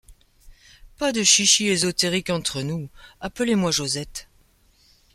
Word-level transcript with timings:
Pas 0.97 1.11
de 1.11 1.21
chichis 1.21 1.67
ésotériques 1.67 2.31
entre 2.31 2.63
nous: 2.63 2.89
appelez-moi 3.19 3.69
Josette. 3.69 4.27